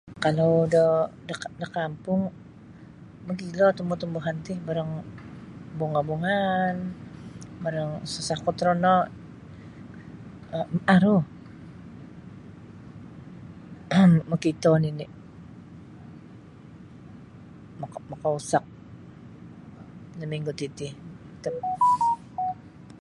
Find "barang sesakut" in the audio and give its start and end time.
7.63-8.55